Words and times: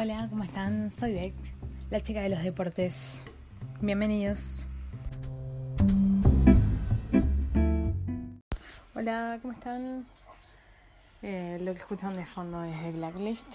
Hola, 0.00 0.28
¿cómo 0.30 0.44
están? 0.44 0.92
Soy 0.92 1.12
Beck, 1.12 1.34
la 1.90 2.00
chica 2.00 2.22
de 2.22 2.28
los 2.28 2.40
deportes. 2.44 3.20
Bienvenidos. 3.80 4.64
Hola, 8.94 9.40
¿cómo 9.42 9.54
están? 9.54 10.06
Eh, 11.20 11.58
lo 11.62 11.74
que 11.74 11.80
escuchan 11.80 12.16
de 12.16 12.24
fondo 12.26 12.62
es 12.62 12.80
The 12.80 12.92
Blacklist. 12.92 13.54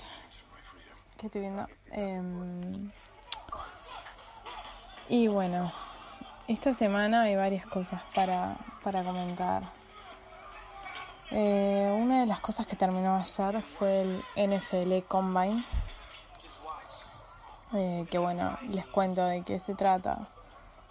¿Qué 1.17 1.27
estoy 1.27 1.39
viendo? 1.39 1.65
Em, 1.91 2.91
y 5.07 5.29
bueno, 5.29 5.71
esta 6.49 6.73
semana 6.73 7.21
hay 7.21 7.37
varias 7.37 7.65
cosas 7.67 8.01
para, 8.13 8.57
para 8.83 9.01
comentar. 9.05 9.63
Eh, 11.31 11.97
una 11.97 12.19
de 12.19 12.25
las 12.25 12.41
cosas 12.41 12.67
que 12.67 12.75
terminó 12.75 13.15
ayer 13.15 13.61
fue 13.61 14.01
el 14.01 14.23
NFL 14.35 15.07
Combine 15.07 15.63
eh, 17.73 18.05
que 18.09 18.17
bueno, 18.17 18.57
les 18.69 18.85
cuento 18.87 19.25
de 19.25 19.43
qué 19.43 19.59
se 19.59 19.75
trata. 19.75 20.27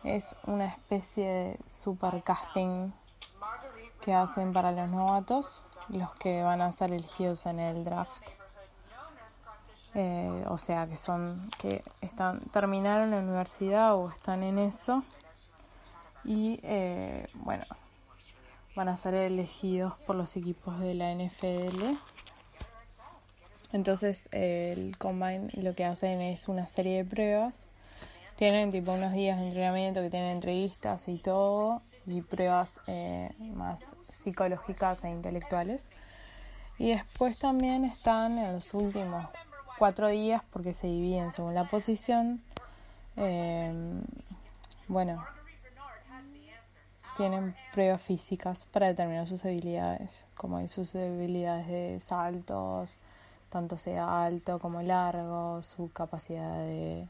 Es 0.05 0.37
una 0.47 0.67
especie 0.67 1.29
de 1.29 1.59
super 1.67 2.23
casting 2.23 2.91
que 4.01 4.13
hacen 4.13 4.53
para 4.53 4.73
los 4.73 4.91
novatos, 4.91 5.65
los 5.89 6.13
que 6.17 6.43
van 6.43 6.61
a 6.61 6.73
ser 6.73 6.93
elegidos 6.93 7.47
en 7.47 7.61
el 7.61 7.85
draft. 7.85 8.31
Eh, 9.95 10.45
o 10.49 10.59
sea, 10.59 10.87
que 10.87 10.97
son 10.97 11.51
que 11.59 11.85
están 12.01 12.41
terminaron 12.51 13.11
la 13.11 13.19
universidad 13.19 13.95
o 13.95 14.09
están 14.09 14.43
en 14.43 14.59
eso 14.59 15.05
y 16.25 16.61
eh, 16.63 17.29
bueno 17.35 17.67
van 18.75 18.89
a 18.89 18.97
ser 18.97 19.13
elegidos 19.13 19.93
por 20.07 20.17
los 20.17 20.35
equipos 20.37 20.79
de 20.79 20.95
la 20.95 21.13
NFL 21.15 21.95
entonces 23.73 24.29
el 24.33 24.97
Combine 24.99 25.49
lo 25.55 25.75
que 25.75 25.85
hacen 25.85 26.21
es 26.21 26.49
una 26.49 26.67
serie 26.67 26.99
de 26.99 27.05
pruebas. 27.05 27.69
Tienen 28.37 28.71
tipo 28.71 28.93
unos 28.93 29.13
días 29.13 29.39
de 29.39 29.47
entrenamiento 29.47 30.01
que 30.01 30.11
tienen 30.11 30.31
entrevistas 30.31 31.09
y 31.09 31.19
todo, 31.19 31.83
y 32.07 32.23
pruebas 32.23 32.73
eh, 32.87 33.31
más 33.39 33.97
psicológicas 34.09 35.05
e 35.05 35.11
intelectuales. 35.11 35.91
Y 36.79 36.91
después 36.91 37.39
también 37.39 37.85
están 37.85 38.39
en 38.39 38.55
los 38.55 38.75
últimos 38.75 39.27
cuatro 39.79 40.09
días, 40.09 40.43
porque 40.51 40.73
se 40.73 40.87
dividen 40.87 41.33
según 41.33 41.55
la 41.55 41.69
posición. 41.69 42.43
Eh, 43.17 43.73
bueno, 44.89 45.25
tienen 47.17 47.55
pruebas 47.73 48.03
físicas 48.03 48.67
para 48.67 48.89
determinar 48.89 49.27
sus 49.27 49.45
habilidades, 49.45 50.27
como 50.35 50.67
sus 50.69 50.95
habilidades 50.95 51.69
de 51.69 52.01
saltos, 52.01 52.99
tanto 53.53 53.77
sea 53.77 54.25
alto 54.25 54.59
como 54.59 54.81
largo, 54.81 55.61
su 55.63 55.93
capacidad 55.93 56.57
de, 56.63 57.07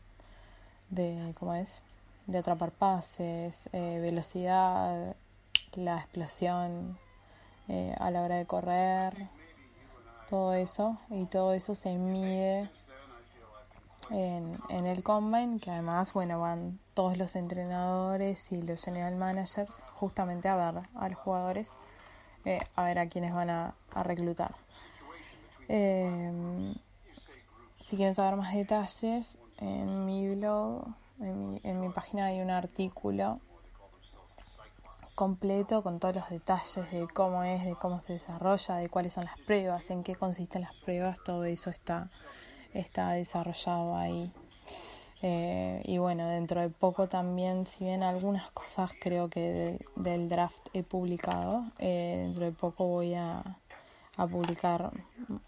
de 0.91 1.33
¿cómo 1.39 1.55
es? 1.55 1.85
de 2.27 2.39
atrapar 2.39 2.73
pases, 2.73 3.69
eh, 3.73 4.01
velocidad, 4.01 5.15
la 5.75 5.99
explosión 5.99 6.99
eh, 7.69 7.95
a 8.01 8.11
la 8.11 8.23
hora 8.23 8.37
de 8.37 8.47
correr, 8.47 9.29
todo 10.29 10.55
eso, 10.55 10.99
y 11.11 11.27
todo 11.27 11.53
eso 11.53 11.77
se 11.77 11.97
mide 11.97 12.69
en, 14.11 14.59
en 14.69 14.87
el 14.87 15.05
combine, 15.05 15.61
que 15.61 15.71
además, 15.71 16.13
bueno, 16.13 16.41
van 16.41 16.81
todos 16.95 17.17
los 17.17 17.37
entrenadores 17.37 18.51
y 18.51 18.63
los 18.63 18.83
general 18.85 19.15
managers 19.15 19.85
justamente 19.95 20.49
a 20.49 20.57
ver 20.57 20.83
a 20.95 21.09
los 21.09 21.19
jugadores, 21.19 21.73
eh, 22.45 22.61
a 22.75 22.83
ver 22.83 22.99
a 22.99 23.09
quienes 23.09 23.33
van 23.33 23.51
a 23.51 23.75
reclutar. 24.03 24.62
Eh, 25.69 26.75
si 27.81 27.97
quieren 27.97 28.15
saber 28.15 28.37
más 28.37 28.55
detalles, 28.55 29.39
en 29.59 30.07
mi 30.07 30.35
blog, 30.35 30.87
en 31.21 31.53
mi, 31.53 31.61
en 31.63 31.81
mi 31.81 31.89
página 31.91 32.27
hay 32.27 32.41
un 32.41 32.51
artículo 32.51 33.41
completo 35.15 35.83
con 35.83 36.01
todos 36.01 36.17
los 36.17 36.29
detalles 36.31 36.91
de 36.91 37.07
cómo 37.13 37.45
es, 37.45 37.65
de 37.65 37.75
cómo 37.75 38.01
se 38.01 38.15
desarrolla, 38.15 38.77
de 38.77 38.89
cuáles 38.89 39.13
son 39.13 39.25
las 39.25 39.39
pruebas, 39.41 39.91
en 39.91 40.03
qué 40.03 40.15
consisten 40.15 40.63
las 40.63 40.75
pruebas, 40.75 41.19
todo 41.25 41.45
eso 41.45 41.71
está, 41.71 42.11
está 42.73 43.11
desarrollado 43.11 43.97
ahí. 43.97 44.33
Eh, 45.25 45.81
y 45.85 45.99
bueno, 45.99 46.27
dentro 46.27 46.61
de 46.61 46.69
poco 46.69 47.09
también, 47.09 47.67
si 47.67 47.85
bien 47.85 48.03
algunas 48.03 48.51
cosas 48.51 48.91
creo 49.01 49.29
que 49.29 49.79
del 49.95 50.29
draft 50.29 50.69
he 50.73 50.83
publicado, 50.83 51.65
eh, 51.79 52.23
dentro 52.25 52.45
de 52.45 52.53
poco 52.53 52.87
voy 52.87 53.15
a, 53.15 53.59
a 54.17 54.27
publicar 54.27 54.93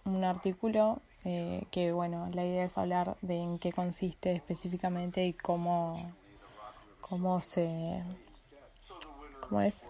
un 0.04 0.24
artículo 0.24 1.00
eh, 1.24 1.66
que 1.70 1.92
bueno, 1.92 2.28
la 2.32 2.44
idea 2.44 2.64
es 2.64 2.76
hablar 2.76 3.16
de 3.22 3.36
en 3.36 3.58
qué 3.58 3.72
consiste 3.72 4.32
específicamente 4.32 5.24
y 5.26 5.32
cómo, 5.32 6.12
cómo 7.00 7.40
se 7.40 8.02
cómo 9.40 9.60
es 9.60 9.88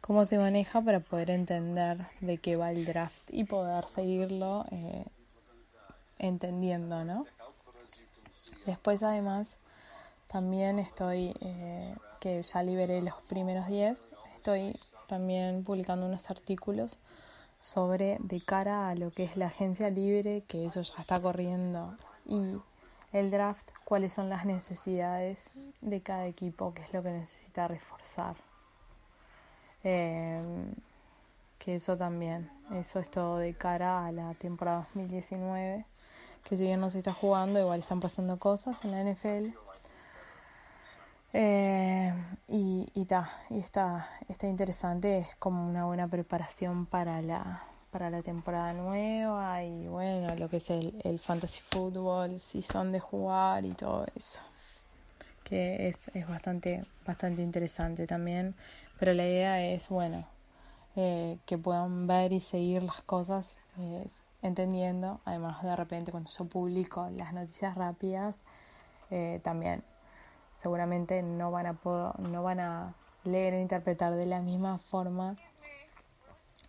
cómo 0.00 0.24
se 0.24 0.38
maneja 0.38 0.82
para 0.82 1.00
poder 1.00 1.30
entender 1.30 2.06
de 2.20 2.38
qué 2.38 2.56
va 2.56 2.70
el 2.72 2.84
draft 2.84 3.28
y 3.32 3.44
poder 3.44 3.88
seguirlo 3.88 4.66
eh, 4.70 5.06
entendiendo, 6.18 7.04
¿no? 7.04 7.24
Después 8.66 9.02
además 9.02 9.56
también 10.26 10.78
estoy, 10.78 11.34
eh, 11.40 11.94
que 12.20 12.42
ya 12.42 12.62
liberé 12.62 13.00
los 13.00 13.14
primeros 13.28 13.66
10, 13.68 14.10
estoy 14.34 14.78
también 15.06 15.64
publicando 15.64 16.06
unos 16.06 16.28
artículos 16.30 16.98
sobre 17.64 18.18
de 18.20 18.42
cara 18.42 18.90
a 18.90 18.94
lo 18.94 19.10
que 19.10 19.24
es 19.24 19.38
la 19.38 19.46
agencia 19.46 19.88
libre, 19.88 20.42
que 20.46 20.66
eso 20.66 20.82
ya 20.82 21.00
está 21.00 21.18
corriendo, 21.18 21.96
y 22.26 22.58
el 23.14 23.30
draft, 23.30 23.66
cuáles 23.86 24.12
son 24.12 24.28
las 24.28 24.44
necesidades 24.44 25.48
de 25.80 26.02
cada 26.02 26.26
equipo, 26.26 26.74
qué 26.74 26.82
es 26.82 26.92
lo 26.92 27.02
que 27.02 27.08
necesita 27.08 27.66
reforzar. 27.66 28.36
Em, 29.82 30.74
que 31.58 31.76
eso 31.76 31.96
también, 31.96 32.50
eso 32.74 33.00
es 33.00 33.10
todo 33.10 33.38
de 33.38 33.54
cara 33.54 34.06
a 34.06 34.12
la 34.12 34.34
temporada 34.34 34.86
2019, 34.94 35.86
que 36.44 36.56
si 36.58 36.64
bien 36.64 36.80
no 36.80 36.90
se 36.90 36.98
está 36.98 37.14
jugando, 37.14 37.58
igual 37.58 37.80
están 37.80 38.00
pasando 38.00 38.38
cosas 38.38 38.84
en 38.84 38.90
la 38.90 39.00
NFL. 39.00 39.56
Eh, 41.36 42.14
y, 42.46 42.88
y, 42.94 43.08
y 43.50 43.58
está, 43.58 44.08
está 44.28 44.46
interesante, 44.46 45.18
es 45.18 45.34
como 45.34 45.66
una 45.66 45.84
buena 45.84 46.06
preparación 46.06 46.86
para 46.86 47.20
la, 47.22 47.60
para 47.90 48.08
la 48.08 48.22
temporada 48.22 48.72
nueva 48.72 49.64
y 49.64 49.88
bueno, 49.88 50.32
lo 50.36 50.48
que 50.48 50.58
es 50.58 50.70
el, 50.70 50.94
el 51.02 51.18
fantasy 51.18 51.60
football, 51.60 52.40
si 52.40 52.62
son 52.62 52.92
de 52.92 53.00
jugar 53.00 53.64
y 53.64 53.72
todo 53.72 54.06
eso. 54.14 54.40
Que 55.42 55.88
es, 55.88 56.00
es 56.14 56.28
bastante, 56.28 56.84
bastante 57.04 57.42
interesante 57.42 58.06
también. 58.06 58.54
Pero 59.00 59.12
la 59.12 59.24
idea 59.24 59.60
es, 59.60 59.88
bueno, 59.88 60.24
eh, 60.94 61.38
que 61.46 61.58
puedan 61.58 62.06
ver 62.06 62.32
y 62.32 62.40
seguir 62.40 62.84
las 62.84 63.02
cosas 63.02 63.56
entendiendo. 64.40 65.20
Además, 65.24 65.64
de 65.64 65.74
repente, 65.74 66.12
cuando 66.12 66.30
yo 66.30 66.44
publico 66.44 67.10
las 67.10 67.32
noticias 67.32 67.74
rápidas, 67.74 68.38
eh, 69.10 69.40
también 69.42 69.82
seguramente 70.56 71.22
no 71.22 71.50
van 71.50 71.66
a 71.66 71.76
no 72.18 72.42
van 72.42 72.60
a 72.60 72.94
leer 73.24 73.54
o 73.54 73.60
interpretar 73.60 74.14
de 74.14 74.26
la 74.26 74.40
misma 74.40 74.78
forma 74.78 75.36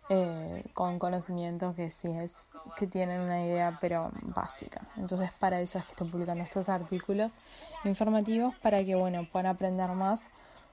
eh, 0.10 0.64
con 0.74 1.00
conocimientos 1.00 1.76
que 1.76 1.90
sí 1.90 2.10
es 2.10 2.32
que 2.78 2.88
tienen 2.88 3.22
una 3.22 3.44
idea 3.44 3.78
pero 3.82 4.12
básica. 4.22 4.82
Entonces 4.98 5.32
para 5.40 5.60
eso 5.62 5.80
es 5.80 5.86
que 5.86 5.92
estoy 5.92 6.10
publicando 6.10 6.44
estos 6.44 6.70
artículos 6.70 7.40
informativos 7.84 8.56
para 8.58 8.84
que 8.84 8.96
bueno 8.96 9.28
puedan 9.32 9.48
aprender 9.48 9.90
más 9.90 10.22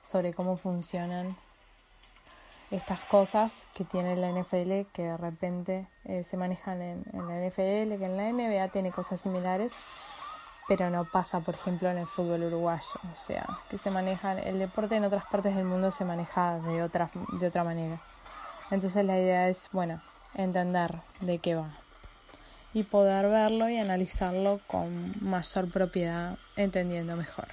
sobre 0.03 0.35
cómo 0.35 0.57
funcionan 0.57 1.37
estas 2.71 3.01
cosas 3.01 3.69
que 3.75 3.85
tiene 3.85 4.17
la 4.17 4.31
NFL 4.31 4.91
que 4.93 5.03
de 5.03 5.17
repente 5.17 5.87
eh, 6.05 6.25
se 6.25 6.37
manejan 6.37 6.81
en, 6.83 7.05
en 7.13 7.29
la 7.29 7.47
NFL 7.47 7.99
que 7.99 8.05
en 8.05 8.17
la 8.17 8.33
NBA 8.33 8.69
tiene 8.69 8.91
cosas 8.91 9.21
similares 9.21 9.75
pero 10.69 10.91
no 10.91 11.05
pasa, 11.05 11.41
por 11.41 11.55
ejemplo, 11.55 11.91
en 11.91 11.99
el 11.99 12.07
fútbol 12.07 12.45
uruguayo. 12.45 12.87
O 13.13 13.17
sea, 13.17 13.47
que 13.69 13.79
se 13.79 13.91
maneja, 13.91 14.39
el 14.39 14.59
deporte 14.59 14.97
en 14.97 15.05
otras 15.05 15.25
partes 15.27 15.55
del 15.55 15.65
mundo 15.65 15.91
se 15.91 16.05
maneja 16.05 16.59
de 16.61 16.83
otra, 16.83 17.11
de 17.39 17.47
otra 17.47 17.65
manera. 17.65 18.01
Entonces 18.71 19.05
la 19.05 19.19
idea 19.19 19.49
es, 19.49 19.69
bueno, 19.73 20.01
entender 20.35 21.01
de 21.21 21.39
qué 21.39 21.55
va 21.55 21.83
y 22.75 22.85
poder 22.85 23.29
verlo 23.29 23.69
y 23.69 23.77
analizarlo 23.79 24.61
con 24.67 25.15
mayor 25.21 25.71
propiedad, 25.71 26.39
entendiendo 26.57 27.17
mejor. 27.17 27.49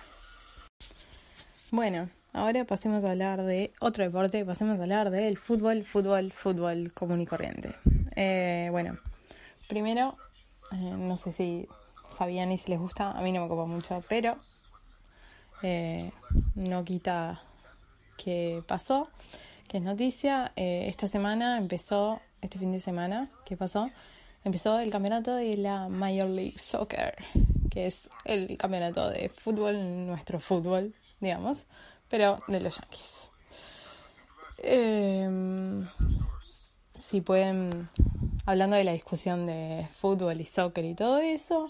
Bueno, 1.71 2.09
ahora 2.33 2.65
pasemos 2.65 3.03
a 3.03 3.11
hablar 3.11 3.43
de 3.43 3.73
otro 3.79 4.03
deporte, 4.03 4.45
pasemos 4.45 4.79
a 4.79 4.83
hablar 4.83 5.11
del 5.11 5.37
fútbol, 5.37 5.83
fútbol, 5.83 6.31
fútbol 6.31 6.93
común 6.93 7.21
y 7.21 7.25
corriente. 7.25 7.75
Eh, 8.15 8.69
bueno, 8.71 8.97
primero, 9.67 10.17
eh, 10.71 10.95
no 10.97 11.17
sé 11.17 11.31
si 11.31 11.67
sabían 12.19 12.51
y 12.51 12.57
si 12.57 12.69
les 12.69 12.79
gusta, 12.79 13.11
a 13.11 13.21
mí 13.21 13.31
no 13.31 13.41
me 13.41 13.47
copa 13.47 13.65
mucho, 13.65 14.03
pero 14.09 14.35
eh, 15.63 16.11
no 16.53 16.83
quita 16.83 17.41
que 18.17 18.61
pasó, 18.67 19.07
que 19.69 19.77
es 19.77 19.83
noticia. 19.83 20.51
Eh, 20.57 20.87
esta 20.89 21.07
semana 21.07 21.57
empezó, 21.57 22.19
este 22.41 22.59
fin 22.59 22.73
de 22.73 22.81
semana, 22.81 23.29
¿qué 23.45 23.55
pasó? 23.55 23.89
empezó 24.43 24.79
el 24.79 24.91
campeonato 24.91 25.35
de 25.35 25.55
la 25.55 25.87
Major 25.87 26.27
League 26.29 26.57
Soccer, 26.57 27.15
que 27.69 27.85
es 27.85 28.09
el 28.25 28.57
campeonato 28.57 29.09
de 29.09 29.29
fútbol, 29.29 30.05
nuestro 30.05 30.41
fútbol, 30.41 30.93
digamos, 31.21 31.67
pero 32.09 32.41
de 32.47 32.59
los 32.59 32.79
Yankees. 32.79 33.29
Eh, 34.57 35.85
si 36.95 37.21
pueden, 37.21 37.89
hablando 38.45 38.75
de 38.75 38.83
la 38.83 38.91
discusión 38.91 39.45
de 39.45 39.87
fútbol 39.93 40.41
y 40.41 40.45
soccer 40.45 40.83
y 40.83 40.95
todo 40.95 41.19
eso, 41.19 41.69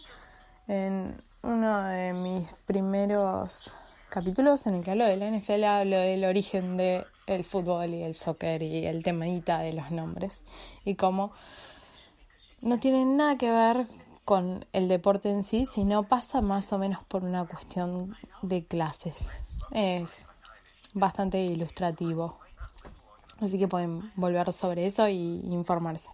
en 0.69 1.19
uno 1.41 1.81
de 1.81 2.13
mis 2.13 2.47
primeros 2.67 3.75
capítulos 4.09 4.67
en 4.67 4.75
el 4.75 4.83
que 4.83 4.91
hablo 4.91 5.05
de 5.05 5.17
la 5.17 5.29
NFL 5.29 5.63
hablo 5.63 5.97
del 5.97 6.23
origen 6.25 6.77
del 6.77 7.43
fútbol 7.43 7.93
y 7.93 8.03
el 8.03 8.15
soccer 8.15 8.61
y 8.61 8.85
el 8.85 9.03
temadita 9.03 9.59
de 9.59 9.73
los 9.73 9.89
nombres 9.91 10.41
y 10.85 10.95
cómo 10.95 11.31
no 12.61 12.79
tienen 12.79 13.17
nada 13.17 13.37
que 13.37 13.51
ver 13.51 13.87
con 14.25 14.63
el 14.73 14.87
deporte 14.87 15.31
en 15.31 15.43
sí, 15.43 15.65
sino 15.65 16.03
pasa 16.03 16.41
más 16.41 16.71
o 16.71 16.77
menos 16.77 17.03
por 17.05 17.23
una 17.23 17.45
cuestión 17.45 18.15
de 18.43 18.63
clases. 18.63 19.39
Es 19.71 20.27
bastante 20.93 21.41
ilustrativo. 21.43 22.37
Así 23.41 23.57
que 23.57 23.67
pueden 23.67 24.11
volver 24.15 24.53
sobre 24.53 24.85
eso 24.85 25.07
y 25.07 25.41
informarse. 25.49 26.09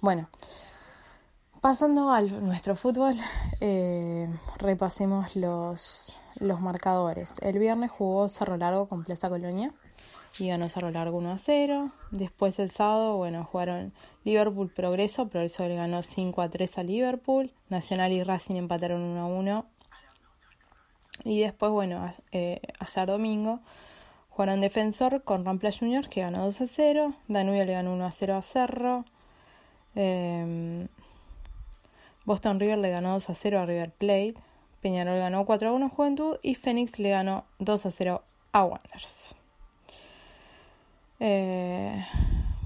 Bueno, 0.00 0.28
pasando 1.64 2.10
a 2.10 2.20
nuestro 2.20 2.76
fútbol, 2.76 3.14
eh, 3.62 4.28
repasemos 4.58 5.34
los, 5.34 6.14
los 6.38 6.60
marcadores. 6.60 7.36
El 7.40 7.58
viernes 7.58 7.90
jugó 7.90 8.28
Cerro 8.28 8.58
Largo 8.58 8.86
con 8.86 9.02
Plaza 9.02 9.30
Colonia 9.30 9.72
y 10.38 10.48
ganó 10.48 10.68
Cerro 10.68 10.90
Largo 10.90 11.16
1 11.16 11.32
a 11.32 11.38
0. 11.38 11.90
Después 12.10 12.58
el 12.58 12.70
sábado, 12.70 13.16
bueno, 13.16 13.48
jugaron 13.50 13.94
Liverpool 14.24 14.68
Progreso, 14.68 15.28
Progreso 15.28 15.66
le 15.66 15.76
ganó 15.76 16.02
5 16.02 16.42
a 16.42 16.50
3 16.50 16.76
a 16.76 16.82
Liverpool, 16.82 17.50
Nacional 17.70 18.12
y 18.12 18.22
Racing 18.22 18.56
empataron 18.56 19.00
1 19.00 19.20
a 19.22 19.24
1. 19.24 19.66
Y 21.24 21.40
después, 21.40 21.72
bueno, 21.72 22.10
eh, 22.32 22.60
ayer 22.78 23.06
domingo 23.06 23.60
jugaron 24.28 24.60
Defensor 24.60 25.22
con 25.24 25.46
Rampla 25.46 25.70
Juniors 25.72 26.08
que 26.08 26.20
ganó 26.20 26.44
2 26.44 26.60
a 26.60 26.66
0, 26.66 27.14
Danubio 27.26 27.64
le 27.64 27.72
ganó 27.72 27.94
1 27.94 28.04
a 28.04 28.12
0 28.12 28.36
a 28.36 28.42
Cerro. 28.42 29.06
Em, 29.94 30.88
Boston 32.24 32.60
River 32.60 32.78
le 32.78 32.90
ganó 32.90 33.12
2 33.12 33.30
a 33.30 33.34
0 33.34 33.60
a 33.60 33.66
River 33.66 33.90
Plate. 33.90 34.34
Peñarol 34.80 35.18
ganó 35.18 35.44
4 35.44 35.68
a 35.68 35.72
1 35.72 35.86
a 35.86 35.88
Juventud 35.88 36.36
y 36.42 36.54
Phoenix 36.54 36.98
le 36.98 37.10
ganó 37.10 37.44
2 37.58 37.86
a 37.86 37.90
0 37.90 38.22
a 38.52 38.64
Wanderers. 38.64 39.34
Eh, 41.20 42.04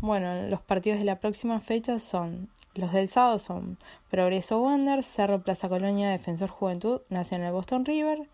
bueno, 0.00 0.48
los 0.48 0.60
partidos 0.60 0.98
de 0.98 1.04
la 1.04 1.20
próxima 1.20 1.60
fecha 1.60 1.98
son 1.98 2.48
los 2.78 2.92
del 2.92 3.08
sábado 3.08 3.40
son 3.40 3.76
Progreso 4.08 4.60
Wanderers, 4.60 5.04
Cerro 5.04 5.42
Plaza 5.42 5.68
Colonia, 5.68 6.10
Defensor 6.10 6.48
Juventud, 6.48 7.00
Nacional 7.08 7.52
Boston 7.52 7.84
River. 7.84 8.28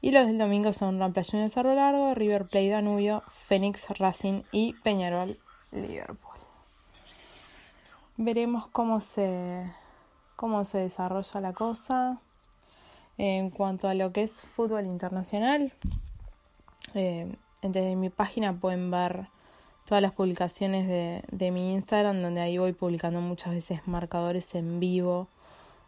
Y 0.00 0.12
los 0.12 0.26
del 0.26 0.38
domingo 0.38 0.72
son 0.72 1.00
Rampla 1.00 1.24
Junior 1.24 1.50
Cerro 1.50 1.74
Largo, 1.74 2.14
River 2.14 2.44
Plate 2.46 2.68
Danubio, 2.68 3.24
Phoenix 3.32 3.88
Racing 3.98 4.42
y 4.52 4.74
Peñarol 4.84 5.40
Liverpool. 5.72 6.38
Veremos 8.16 8.68
cómo 8.68 9.00
se, 9.00 9.64
cómo 10.36 10.64
se 10.64 10.78
desarrolla 10.78 11.40
la 11.40 11.52
cosa. 11.52 12.20
En 13.16 13.50
cuanto 13.50 13.88
a 13.88 13.94
lo 13.94 14.12
que 14.12 14.24
es 14.24 14.32
fútbol 14.32 14.86
internacional, 14.86 15.72
eh, 16.94 17.36
desde 17.62 17.96
mi 17.96 18.10
página 18.10 18.52
pueden 18.52 18.90
ver 18.90 19.28
todas 19.84 20.02
las 20.02 20.12
publicaciones 20.12 20.88
de, 20.88 21.22
de, 21.30 21.50
mi 21.50 21.74
Instagram, 21.74 22.22
donde 22.22 22.40
ahí 22.40 22.58
voy 22.58 22.72
publicando 22.72 23.20
muchas 23.20 23.54
veces 23.54 23.86
marcadores 23.86 24.54
en 24.54 24.80
vivo 24.80 25.28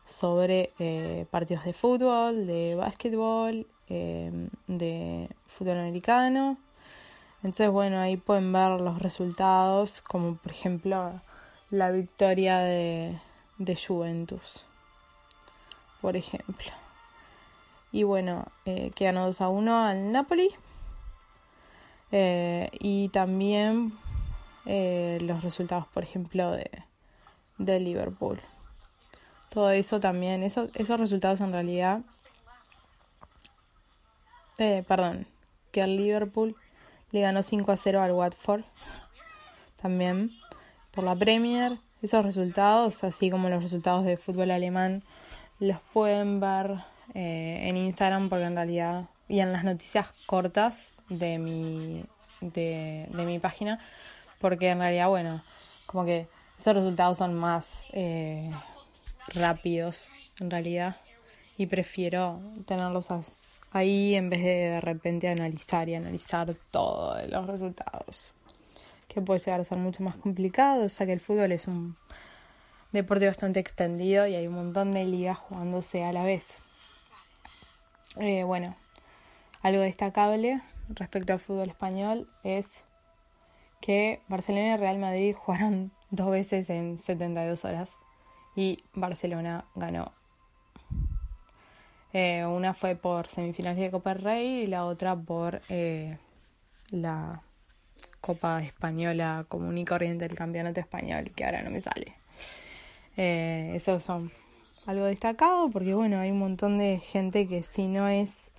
sobre 0.06 0.72
eh, 0.78 1.26
partidos 1.31 1.64
de 1.64 1.72
fútbol, 1.72 2.46
de 2.46 2.76
básquetbol, 2.76 3.66
eh, 3.88 4.48
de 4.69 5.28
fútbol 5.46 5.78
americano. 5.78 6.58
Entonces, 7.38 7.70
bueno, 7.70 7.98
ahí 8.00 8.16
pueden 8.16 8.52
ver 8.52 8.81
los 8.81 9.00
resultados, 9.00 10.00
como 10.02 10.37
por 10.37 10.52
ejemplo 10.52 11.20
la 11.70 11.90
victoria 11.90 12.58
de, 12.58 13.19
de 13.58 13.76
Juventus, 13.76 14.67
por 16.00 16.17
ejemplo. 16.17 16.73
Y 17.93 18.03
bueno, 18.03 18.47
eh, 18.64 18.91
que 18.94 19.05
ganó 19.05 19.26
2 19.26 19.41
a 19.41 19.49
1 19.49 19.87
al 19.87 20.12
Napoli. 20.12 20.50
Eh, 22.12 22.70
y 22.73 23.08
también 23.08 23.93
eh, 24.64 25.19
los 25.23 25.43
resultados, 25.43 25.87
por 25.88 26.03
ejemplo, 26.03 26.50
de, 26.53 26.70
de 27.58 27.81
Liverpool. 27.81 28.41
Todo 29.49 29.70
eso 29.70 30.00
también, 30.00 30.43
esos, 30.43 30.70
esos 30.75 31.00
resultados 31.00 31.41
en 31.41 31.53
realidad, 31.53 32.03
eh, 34.58 34.85
perdón, 34.87 35.26
que 35.73 35.82
al 35.82 35.97
Liverpool 35.97 36.56
le 37.12 37.20
ganó 37.20 37.43
5 37.43 37.70
a 37.73 37.76
0 37.76 38.03
al 38.03 38.12
Watford, 38.12 38.64
también 39.81 40.31
por 40.91 41.05
la 41.05 41.14
Premier. 41.14 41.79
Esos 42.06 42.25
resultados, 42.25 43.03
así 43.03 43.31
como 43.32 43.49
los 43.49 43.64
resultados 43.64 44.05
de 44.05 44.17
fútbol 44.17 44.53
alemán, 44.53 45.03
los 45.58 45.81
pueden 45.93 46.38
ver 46.38 46.76
eh, 47.14 47.67
en 47.69 47.76
Instagram 47.76 48.29
porque 48.29 48.44
en 48.44 48.55
realidad 48.55 49.06
y 49.29 49.41
en 49.41 49.53
las 49.53 49.64
noticias 49.64 50.06
cortas 50.25 50.93
de 51.08 51.38
mi 51.38 52.05
de, 52.41 53.08
mi 53.11 53.41
página 53.41 53.81
porque 54.41 54.69
en 54.69 54.79
realidad 54.79 55.08
bueno 55.08 55.43
como 55.87 56.05
que 56.05 56.29
esos 56.56 56.75
resultados 56.75 57.17
son 57.19 57.35
más 57.35 57.87
eh, 57.93 58.53
rápidos 59.35 60.08
en 60.38 60.49
realidad 60.49 60.94
y 61.58 61.67
prefiero 61.67 62.41
tenerlos 62.69 63.08
ahí 63.73 64.14
en 64.14 64.31
vez 64.31 64.44
de 64.44 64.70
de 64.70 64.81
repente 64.81 65.26
analizar 65.26 65.88
y 65.88 65.97
analizar 65.97 66.55
todos 66.70 67.29
los 67.29 67.49
resultados 67.49 68.32
que 69.16 69.22
puede 69.22 69.40
llegar 69.40 69.60
a 69.60 69.64
ser 69.64 69.78
mucho 69.78 70.02
más 70.02 70.16
complicado 70.16 70.86
ya 70.86 71.06
que 71.06 71.12
el 71.12 71.20
fútbol 71.20 71.50
es 71.50 71.66
un 71.66 71.96
deporte 72.92 73.26
bastante 73.26 73.58
extendido 73.60 74.26
y 74.26 74.34
hay 74.34 74.46
un 74.46 74.54
montón 74.54 74.92
de 74.92 75.04
ligas 75.04 75.38
jugándose 75.38 76.04
a 76.04 76.12
la 76.12 76.22
vez 76.22 76.62
eh, 78.18 78.44
bueno, 78.44 78.74
algo 79.62 79.82
destacable 79.82 80.62
respecto 80.88 81.32
al 81.32 81.38
fútbol 81.38 81.68
español 81.68 82.28
es 82.44 82.84
que 83.80 84.20
Barcelona 84.28 84.74
y 84.74 84.76
Real 84.76 84.98
Madrid 84.98 85.34
jugaron 85.38 85.92
dos 86.10 86.30
veces 86.30 86.70
en 86.70 86.98
72 86.98 87.64
horas 87.64 87.96
y 88.54 88.84
Barcelona 88.94 89.64
ganó. 89.74 90.12
Eh, 92.12 92.46
una 92.46 92.72
fue 92.72 92.96
por 92.96 93.29
semifinales 93.29 93.79
de 93.79 93.91
Copa 93.91 94.14
Rey 94.14 94.62
y 94.62 94.67
la 94.67 94.86
otra 94.86 95.17
por 95.17 95.60
eh, 95.69 96.19
la 96.91 97.43
Copa 98.20 98.61
Española 98.63 99.44
común 99.49 99.79
y 99.79 99.85
corriente 99.85 100.27
del 100.27 100.37
Campeonato 100.37 100.81
Español, 100.81 101.32
que 101.35 101.44
ahora 101.44 101.63
no 101.63 101.70
me 101.70 101.81
sale. 101.81 102.15
Eh, 103.17 103.73
esos 103.75 104.03
son 104.03 104.31
algo 104.87 105.05
destacado 105.06 105.69
porque 105.70 105.94
bueno, 105.94 106.19
hay 106.20 106.31
un 106.31 106.39
montón 106.39 106.79
de 106.79 106.99
gente 106.99 107.49
que 107.49 107.63
si 107.63 107.89
no 107.89 108.08
es 108.08 108.53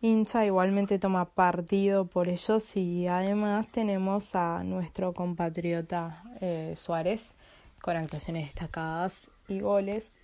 hincha 0.00 0.44
igualmente 0.44 0.98
toma 0.98 1.26
partido 1.26 2.06
por 2.06 2.28
ellos 2.28 2.76
y 2.76 3.06
además 3.06 3.68
tenemos 3.68 4.34
a 4.34 4.64
nuestro 4.64 5.12
compatriota 5.12 6.22
eh, 6.40 6.74
Suárez 6.76 7.34
con 7.80 7.96
actuaciones 7.96 8.46
destacadas 8.46 9.30
y 9.48 9.60
goles 9.60 10.16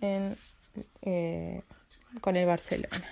en, 0.00 0.36
eh, 1.02 1.62
con 2.20 2.36
el 2.36 2.46
Barcelona. 2.46 3.04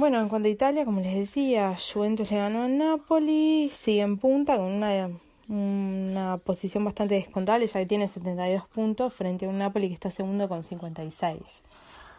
Bueno, 0.00 0.18
en 0.18 0.30
cuanto 0.30 0.48
a 0.48 0.50
Italia, 0.50 0.86
como 0.86 1.02
les 1.02 1.14
decía, 1.14 1.76
Juventus 1.76 2.30
le 2.30 2.38
ganó 2.38 2.62
a 2.62 2.68
Napoli, 2.68 3.70
sigue 3.74 4.00
en 4.00 4.16
punta 4.16 4.56
con 4.56 4.64
una 4.64 5.10
una 5.46 6.38
posición 6.38 6.86
bastante 6.86 7.16
descontable, 7.16 7.66
ya 7.66 7.80
que 7.80 7.84
tiene 7.84 8.08
72 8.08 8.66
puntos 8.68 9.12
frente 9.12 9.44
a 9.44 9.50
un 9.50 9.58
Napoli 9.58 9.88
que 9.88 9.92
está 9.92 10.08
segundo 10.08 10.48
con 10.48 10.62
56. 10.62 11.62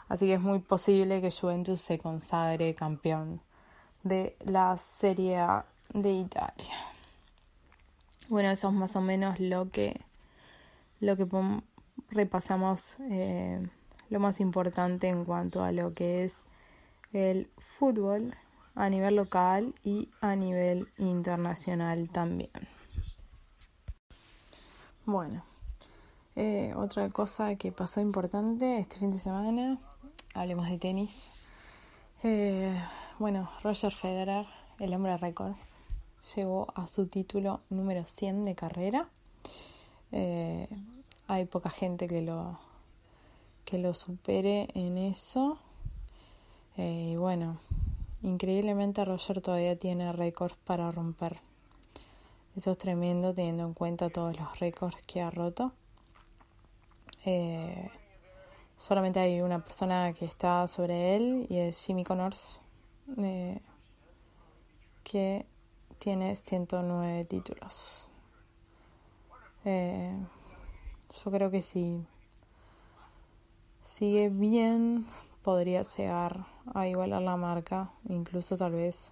Así 0.09 0.27
que 0.27 0.35
es 0.35 0.41
muy 0.41 0.59
posible 0.59 1.21
que 1.21 1.31
Juventus 1.31 1.81
se 1.81 1.97
consagre 1.97 2.75
campeón 2.75 3.41
de 4.03 4.35
la 4.45 4.77
Serie 4.77 5.38
A 5.38 5.65
de 5.91 6.11
Italia. 6.11 6.75
Bueno, 8.29 8.51
eso 8.51 8.67
es 8.67 8.75
más 8.75 8.95
o 8.95 9.01
menos 9.01 9.39
lo 9.39 9.71
que, 9.71 10.00
lo 11.00 11.17
que 11.17 11.25
repasamos, 12.11 12.97
eh, 13.09 13.67
lo 14.11 14.19
más 14.19 14.39
importante 14.39 15.07
en 15.07 15.25
cuanto 15.25 15.63
a 15.63 15.71
lo 15.71 15.95
que 15.95 16.25
es 16.25 16.45
el 17.13 17.50
fútbol 17.58 18.36
a 18.75 18.89
nivel 18.89 19.15
local 19.15 19.75
y 19.84 20.10
a 20.22 20.36
nivel 20.36 20.88
internacional 20.98 22.10
también. 22.10 22.51
Bueno, 25.06 25.44
eh, 26.36 26.74
otra 26.75 27.10
cosa 27.10 27.56
que 27.56 27.72
pasó 27.72 28.01
importante 28.01 28.80
este 28.80 28.98
fin 28.98 29.12
de 29.12 29.20
semana, 29.20 29.80
hablemos 30.34 30.70
de 30.70 30.77
tenis. 30.77 31.27
Eh, 32.24 32.80
bueno, 33.20 33.50
Roger 33.63 33.91
Federer, 33.91 34.46
el 34.80 34.94
hombre 34.94 35.18
récord, 35.18 35.53
llegó 36.36 36.68
a 36.75 36.88
su 36.88 37.08
título 37.08 37.62
número 37.70 38.06
100 38.06 38.46
de 38.46 38.56
carrera. 38.56 39.10
Eh, 40.12 40.68
hay 41.27 41.46
poca 41.46 41.70
gente 41.70 42.08
que 42.08 42.22
lo, 42.22 42.60
que 43.65 43.77
lo 43.77 43.94
supere 43.94 44.70
en 44.74 44.98
eso. 44.98 45.60
Eh, 46.81 47.11
y 47.11 47.15
bueno, 47.15 47.59
increíblemente 48.23 49.05
Roger 49.05 49.39
todavía 49.39 49.75
tiene 49.77 50.11
récords 50.13 50.55
para 50.65 50.91
romper. 50.91 51.39
Eso 52.55 52.71
es 52.71 52.77
tremendo 52.79 53.35
teniendo 53.35 53.65
en 53.65 53.75
cuenta 53.75 54.09
todos 54.09 54.35
los 54.39 54.59
récords 54.59 55.00
que 55.05 55.21
ha 55.21 55.29
roto. 55.29 55.73
Eh, 57.23 57.88
solamente 58.75 59.19
hay 59.19 59.41
una 59.41 59.63
persona 59.63 60.11
que 60.13 60.25
está 60.25 60.67
sobre 60.67 61.15
él 61.15 61.45
y 61.50 61.59
es 61.59 61.85
Jimmy 61.85 62.03
Connors, 62.03 62.61
eh, 63.15 63.61
que 65.03 65.45
tiene 66.00 66.35
109 66.35 67.25
títulos. 67.25 68.09
Eh, 69.65 70.17
yo 71.23 71.31
creo 71.31 71.51
que 71.51 71.61
si 71.61 72.03
sigue 73.81 74.29
bien, 74.29 75.05
podría 75.43 75.83
llegar 75.83 76.50
a 76.74 76.88
igualar 76.88 77.22
la 77.22 77.38
marca, 77.38 77.91
incluso 78.10 78.58
tal 78.58 78.74
vez 78.74 79.12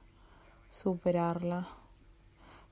superarla. 0.70 1.68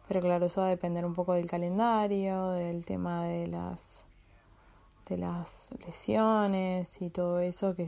Pero 0.08 0.22
claro, 0.22 0.46
eso 0.46 0.62
va 0.62 0.68
a 0.68 0.70
depender 0.70 1.06
un 1.06 1.14
poco 1.14 1.34
del 1.34 1.50
calendario, 1.50 2.52
del 2.52 2.86
tema 2.86 3.26
de 3.26 3.48
las 3.48 4.06
de 5.10 5.18
las 5.18 5.70
lesiones 5.86 7.02
y 7.02 7.10
todo 7.10 7.40
eso 7.40 7.76
que 7.76 7.88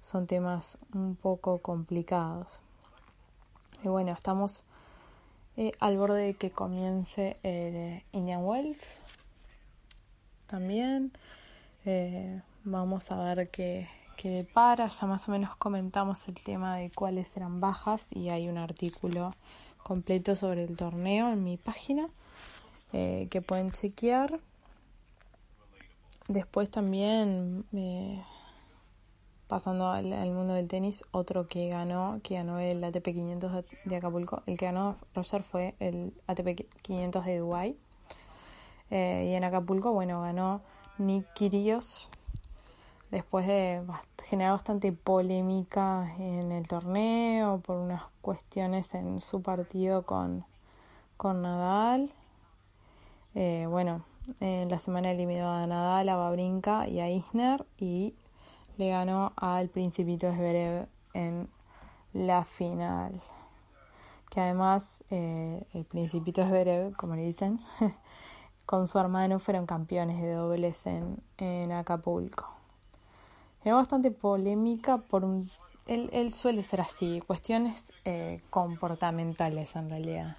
son 0.00 0.26
temas 0.26 0.78
un 0.92 1.16
poco 1.16 1.58
complicados. 1.58 2.60
Y 3.82 3.88
bueno, 3.88 4.12
estamos 4.12 4.64
eh, 5.56 5.72
al 5.80 5.96
borde 5.96 6.22
de 6.22 6.34
que 6.34 6.50
comience 6.50 7.38
el 7.42 8.02
Indian 8.12 8.44
Wells 8.44 9.00
también. 10.46 11.12
Eh, 11.84 12.42
vamos 12.64 13.10
a 13.10 13.22
ver 13.22 13.50
qué, 13.50 13.88
qué 14.18 14.44
para. 14.52 14.88
Ya 14.88 15.06
más 15.06 15.28
o 15.28 15.32
menos 15.32 15.56
comentamos 15.56 16.28
el 16.28 16.34
tema 16.34 16.76
de 16.76 16.90
cuáles 16.90 17.34
eran 17.36 17.60
bajas 17.60 18.06
y 18.10 18.28
hay 18.28 18.48
un 18.48 18.58
artículo 18.58 19.34
completo 19.82 20.34
sobre 20.34 20.64
el 20.64 20.76
torneo 20.76 21.30
en 21.30 21.44
mi 21.44 21.56
página 21.56 22.08
eh, 22.92 23.28
que 23.30 23.40
pueden 23.40 23.70
chequear. 23.70 24.40
Después 26.26 26.68
también, 26.68 27.64
eh, 27.72 28.22
pasando 29.46 29.88
al, 29.88 30.04
mundo 30.32 30.52
del 30.52 30.66
tenis, 30.66 31.04
otro 31.12 31.46
que 31.46 31.68
ganó, 31.70 32.20
que 32.22 32.34
ganó 32.34 32.58
el 32.58 32.82
ATP 32.84 33.04
500 33.04 33.64
de, 33.84 33.96
Acapulco, 33.96 34.42
el 34.46 34.58
que 34.58 34.66
ganó 34.66 34.96
Roger 35.14 35.42
fue 35.42 35.74
el 35.78 36.12
ATP 36.26 36.66
500 36.82 37.24
de 37.24 37.38
Dubái. 37.38 37.76
Eh, 38.90 39.28
y 39.30 39.34
en 39.34 39.44
Acapulco, 39.44 39.92
bueno, 39.92 40.20
ganó 40.20 40.60
Nick 40.98 41.32
Kyrgios 41.34 42.10
después 43.10 43.46
de 43.46 43.82
generar 44.24 44.52
bastante 44.52 44.92
polémica 44.92 46.14
en 46.18 46.52
el 46.52 46.68
torneo 46.68 47.60
por 47.60 47.78
unas 47.78 48.02
cuestiones 48.20 48.94
en 48.94 49.20
su 49.20 49.42
partido 49.42 50.02
con, 50.02 50.44
con 51.16 51.42
Nadal. 51.42 52.10
Eh, 53.34 53.66
bueno, 53.68 54.04
en 54.40 54.68
la 54.68 54.78
semana 54.78 55.10
eliminó 55.10 55.50
a 55.50 55.66
Nadal, 55.66 56.08
a 56.08 56.16
Babrinka 56.16 56.86
y 56.88 57.00
a 57.00 57.10
Isner 57.10 57.64
y 57.78 58.14
le 58.76 58.90
ganó 58.90 59.32
al 59.36 59.68
Principito 59.68 60.30
Zverev 60.32 60.86
en 61.14 61.48
la 62.12 62.44
final. 62.44 63.20
Que 64.30 64.40
además 64.42 65.02
eh, 65.10 65.64
el 65.72 65.84
Principito 65.84 66.44
Zverev, 66.46 66.94
como 66.96 67.16
le 67.16 67.22
dicen, 67.22 67.60
con 68.66 68.86
su 68.86 68.98
hermano 68.98 69.38
fueron 69.38 69.64
campeones 69.64 70.20
de 70.20 70.32
dobles 70.32 70.86
en, 70.86 71.22
en 71.38 71.72
Acapulco. 71.72 72.57
Era 73.68 73.74
bastante 73.74 74.10
polémica 74.10 74.96
por 74.96 75.26
un... 75.26 75.50
Él, 75.86 76.08
él 76.14 76.32
suele 76.32 76.62
ser 76.62 76.80
así, 76.80 77.20
cuestiones 77.26 77.92
eh, 78.06 78.40
comportamentales 78.48 79.76
en 79.76 79.90
realidad. 79.90 80.38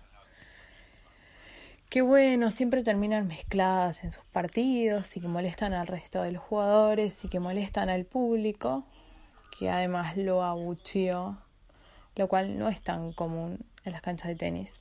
Que 1.90 2.02
bueno, 2.02 2.50
siempre 2.50 2.82
terminan 2.82 3.28
mezcladas 3.28 4.04
en 4.04 4.10
sus 4.10 4.24
partidos 4.26 5.16
y 5.16 5.22
que 5.22 5.28
molestan 5.28 5.74
al 5.74 5.86
resto 5.86 6.24
de 6.24 6.32
los 6.32 6.42
jugadores 6.42 7.24
y 7.24 7.30
que 7.30 7.40
molestan 7.40 7.90
al 7.90 8.04
público, 8.06 8.84
que 9.60 9.70
además 9.70 10.18
lo 10.18 10.42
abucheó, 10.42 11.38
lo 12.16 12.28
cual 12.28 12.58
no 12.58 12.68
es 12.68 12.82
tan 12.82 13.14
común 13.14 13.60
en 13.86 13.92
las 13.92 14.02
canchas 14.02 14.30
de 14.30 14.38
tenis. 14.38 14.74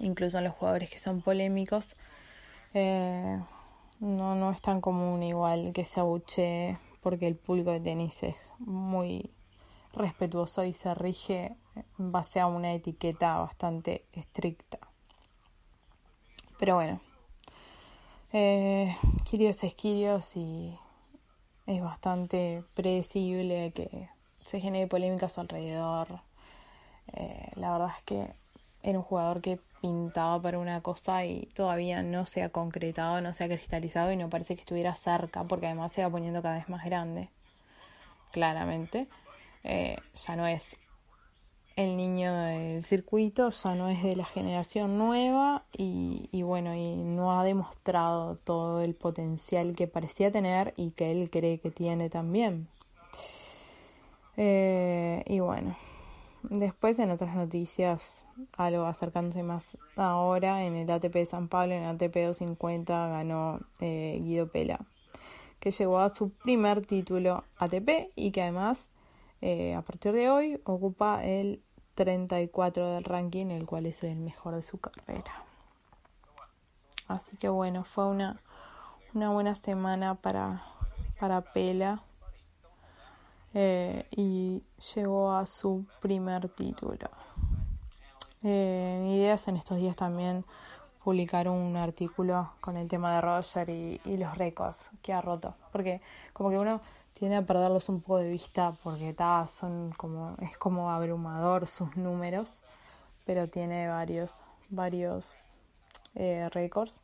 Incluso 0.00 0.36
en 0.36 0.44
los 0.44 0.52
jugadores 0.52 0.90
que 0.90 0.98
son 0.98 1.22
polémicos, 1.22 1.96
eh, 2.74 3.40
no, 4.00 4.34
no 4.34 4.50
es 4.50 4.60
tan 4.60 4.82
común 4.82 5.22
igual 5.22 5.72
que 5.72 5.86
se 5.86 6.00
abuche 6.00 6.76
porque 7.08 7.26
el 7.26 7.36
público 7.36 7.70
de 7.70 7.80
tenis 7.80 8.22
es 8.22 8.36
muy 8.58 9.30
respetuoso 9.94 10.62
y 10.64 10.74
se 10.74 10.94
rige 10.94 11.56
en 11.98 12.12
base 12.12 12.38
a 12.38 12.46
una 12.46 12.74
etiqueta 12.74 13.38
bastante 13.38 14.04
estricta. 14.12 14.78
Pero 16.58 16.74
bueno, 16.74 17.00
eh, 18.34 18.94
Kirios 19.24 19.64
es 19.64 19.74
Kirios 19.74 20.36
y 20.36 20.78
es 21.64 21.82
bastante 21.82 22.62
predecible 22.74 23.72
que 23.74 24.10
se 24.44 24.60
genere 24.60 24.86
polémica 24.86 25.24
a 25.24 25.30
su 25.30 25.40
alrededor. 25.40 26.20
Eh, 27.14 27.52
la 27.54 27.72
verdad 27.72 27.90
es 27.96 28.02
que 28.02 28.34
era 28.82 28.98
un 28.98 29.04
jugador 29.04 29.40
que 29.40 29.58
pintaba 29.80 30.40
para 30.40 30.58
una 30.58 30.80
cosa 30.80 31.24
y 31.24 31.46
todavía 31.54 32.02
no 32.02 32.26
se 32.26 32.42
ha 32.42 32.50
concretado, 32.50 33.20
no 33.20 33.32
se 33.32 33.44
ha 33.44 33.48
cristalizado 33.48 34.12
y 34.12 34.16
no 34.16 34.28
parece 34.28 34.54
que 34.54 34.60
estuviera 34.60 34.94
cerca 34.94 35.44
porque 35.44 35.66
además 35.66 35.92
se 35.92 36.02
va 36.02 36.10
poniendo 36.10 36.42
cada 36.42 36.56
vez 36.56 36.68
más 36.68 36.84
grande, 36.84 37.30
claramente. 38.32 39.08
Eh, 39.64 39.96
ya 40.14 40.36
no 40.36 40.46
es 40.46 40.76
el 41.76 41.96
niño 41.96 42.34
del 42.34 42.82
circuito, 42.82 43.50
ya 43.50 43.74
no 43.74 43.88
es 43.88 44.02
de 44.02 44.16
la 44.16 44.24
generación 44.24 44.98
nueva 44.98 45.64
y, 45.76 46.28
y 46.32 46.42
bueno, 46.42 46.74
y 46.74 46.96
no 46.96 47.38
ha 47.38 47.44
demostrado 47.44 48.36
todo 48.36 48.80
el 48.80 48.94
potencial 48.94 49.76
que 49.76 49.86
parecía 49.86 50.32
tener 50.32 50.74
y 50.76 50.90
que 50.90 51.12
él 51.12 51.30
cree 51.30 51.60
que 51.60 51.70
tiene 51.70 52.10
también. 52.10 52.68
Eh, 54.36 55.24
y 55.26 55.40
bueno, 55.40 55.76
Después 56.42 56.98
en 56.98 57.10
otras 57.10 57.34
noticias, 57.34 58.26
algo 58.56 58.84
acercándose 58.86 59.42
más 59.42 59.76
ahora, 59.96 60.64
en 60.64 60.76
el 60.76 60.90
ATP 60.90 61.12
de 61.12 61.26
San 61.26 61.48
Pablo, 61.48 61.74
en 61.74 61.84
ATP 61.84 62.14
250 62.14 63.08
ganó 63.08 63.60
eh, 63.80 64.20
Guido 64.22 64.48
Pela, 64.48 64.80
que 65.58 65.72
llegó 65.72 65.98
a 65.98 66.08
su 66.08 66.30
primer 66.30 66.86
título 66.86 67.44
ATP 67.58 68.12
y 68.14 68.30
que 68.30 68.42
además 68.42 68.92
eh, 69.40 69.74
a 69.74 69.82
partir 69.82 70.12
de 70.12 70.30
hoy 70.30 70.60
ocupa 70.64 71.24
el 71.24 71.60
34 71.94 72.94
del 72.94 73.04
ranking, 73.04 73.46
el 73.46 73.66
cual 73.66 73.86
es 73.86 74.04
el 74.04 74.18
mejor 74.18 74.54
de 74.54 74.62
su 74.62 74.78
carrera. 74.78 75.44
Así 77.08 77.36
que 77.36 77.48
bueno, 77.48 77.82
fue 77.84 78.06
una, 78.06 78.40
una 79.12 79.30
buena 79.30 79.54
semana 79.56 80.14
para, 80.14 80.62
para 81.18 81.40
Pela 81.40 82.02
eh, 83.54 84.06
y 84.10 84.62
llegó 84.94 85.32
a 85.32 85.46
su 85.46 85.84
primer 86.00 86.48
título. 86.48 87.08
Eh, 88.42 89.00
mi 89.02 89.16
idea 89.16 89.34
es 89.34 89.48
en 89.48 89.56
estos 89.56 89.78
días 89.78 89.96
también 89.96 90.44
publicar 91.02 91.48
un 91.48 91.76
artículo 91.76 92.52
con 92.60 92.76
el 92.76 92.86
tema 92.86 93.14
de 93.14 93.20
Roger 93.20 93.68
y, 93.70 94.16
los 94.16 94.36
récords 94.36 94.90
que 95.02 95.12
ha 95.12 95.20
roto, 95.20 95.54
porque 95.72 96.00
como 96.32 96.50
que 96.50 96.58
uno 96.58 96.80
tiende 97.14 97.36
a 97.36 97.42
perderlos 97.42 97.88
un 97.88 98.00
poco 98.00 98.18
de 98.18 98.30
vista 98.30 98.72
porque 98.84 99.16
son 99.48 99.90
como 99.96 100.36
es 100.40 100.56
como 100.58 100.90
abrumador 100.90 101.66
sus 101.66 101.96
números, 101.96 102.60
pero 103.24 103.48
tiene 103.48 103.88
varios 103.88 104.44
varios 104.68 105.40
eh, 106.14 106.48
récords, 106.52 107.00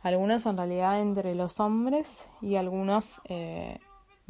algunos 0.00 0.46
en 0.46 0.56
realidad 0.56 1.00
entre 1.00 1.34
los 1.34 1.60
hombres 1.60 2.28
y 2.40 2.56
algunos 2.56 3.20
eh, 3.26 3.78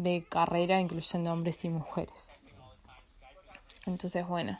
de 0.02 0.24
carrera, 0.28 0.80
incluyendo 0.80 1.32
hombres 1.32 1.64
y 1.64 1.68
mujeres. 1.68 2.38
Entonces, 3.86 4.26
bueno, 4.26 4.58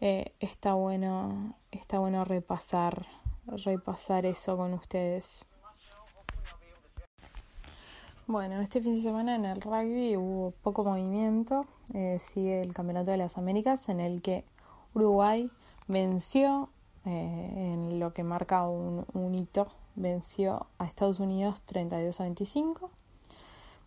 eh, 0.00 0.32
está 0.38 0.74
bueno, 0.74 1.54
está 1.72 1.98
bueno 1.98 2.24
repasar, 2.24 3.06
repasar 3.46 4.26
eso 4.26 4.56
con 4.56 4.74
ustedes. 4.74 5.44
Bueno, 8.28 8.60
este 8.60 8.80
fin 8.82 8.94
de 8.94 9.00
semana 9.00 9.34
en 9.34 9.46
el 9.46 9.60
rugby 9.60 10.16
hubo 10.16 10.52
poco 10.62 10.84
movimiento. 10.84 11.64
Eh, 11.94 12.18
sigue 12.20 12.60
el 12.60 12.74
Campeonato 12.74 13.10
de 13.10 13.16
las 13.16 13.38
Américas 13.38 13.88
en 13.88 14.00
el 14.00 14.22
que 14.22 14.44
Uruguay 14.94 15.50
venció 15.88 16.68
eh, 17.06 17.72
en 17.72 17.98
lo 17.98 18.12
que 18.12 18.22
marca 18.22 18.68
un, 18.68 19.06
un, 19.14 19.34
hito, 19.34 19.68
venció 19.96 20.66
a 20.78 20.84
Estados 20.84 21.20
Unidos 21.20 21.62
32 21.62 22.20
a 22.20 22.24
25 22.24 22.90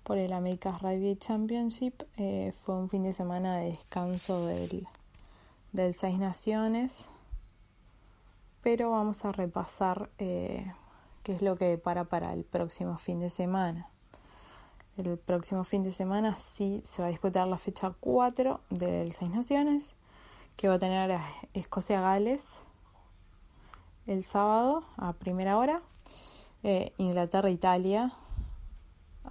por 0.03 0.17
el 0.17 0.33
America's 0.33 0.81
Rugby 0.81 1.15
Championship. 1.17 2.03
Eh, 2.17 2.53
fue 2.63 2.75
un 2.75 2.89
fin 2.89 3.03
de 3.03 3.13
semana 3.13 3.57
de 3.57 3.71
descanso 3.71 4.45
del, 4.45 4.87
del 5.71 5.95
Seis 5.95 6.17
Naciones. 6.17 7.09
Pero 8.63 8.91
vamos 8.91 9.25
a 9.25 9.31
repasar 9.31 10.09
eh, 10.17 10.71
qué 11.23 11.33
es 11.33 11.41
lo 11.41 11.55
que 11.55 11.65
depara 11.65 12.05
para 12.05 12.33
el 12.33 12.43
próximo 12.43 12.97
fin 12.97 13.19
de 13.19 13.29
semana. 13.29 13.89
El 14.97 15.17
próximo 15.17 15.63
fin 15.63 15.83
de 15.83 15.91
semana 15.91 16.37
sí 16.37 16.81
se 16.83 17.01
va 17.01 17.07
a 17.07 17.11
disputar 17.11 17.47
la 17.47 17.57
fecha 17.57 17.95
4 17.99 18.59
del 18.69 19.11
Seis 19.13 19.31
Naciones, 19.31 19.95
que 20.57 20.67
va 20.67 20.75
a 20.75 20.79
tener 20.79 21.11
a 21.11 21.25
Escocia-Gales 21.53 22.65
el 24.05 24.23
sábado 24.23 24.83
a 24.97 25.13
primera 25.13 25.57
hora, 25.57 25.81
eh, 26.63 26.93
Inglaterra-Italia 26.97 28.13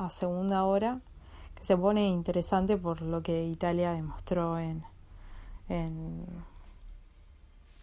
a 0.01 0.11
segunda 0.11 0.65
hora, 0.65 1.01
que 1.55 1.65
se 1.65 1.77
pone 1.77 2.09
interesante 2.09 2.77
por 2.77 3.03
lo 3.03 3.23
que 3.23 3.45
Italia 3.45 3.93
demostró 3.93 4.59
en, 4.59 4.83
en, 5.69 6.25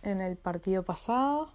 en 0.02 0.22
el 0.22 0.36
partido 0.36 0.84
pasado, 0.84 1.50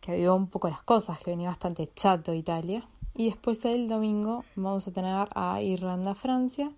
que 0.00 0.12
avivó 0.12 0.34
un 0.34 0.48
poco 0.48 0.68
las 0.68 0.82
cosas, 0.82 1.18
que 1.20 1.30
venía 1.30 1.48
bastante 1.48 1.90
chato 1.94 2.34
Italia. 2.34 2.86
Y 3.14 3.26
después 3.26 3.64
el 3.64 3.88
domingo 3.88 4.44
vamos 4.56 4.86
a 4.88 4.92
tener 4.92 5.28
a 5.34 5.60
Irlanda-Francia, 5.62 6.70